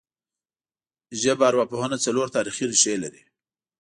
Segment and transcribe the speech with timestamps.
[1.21, 3.21] ژبارواپوهنه څلور تاریخي ریښې لري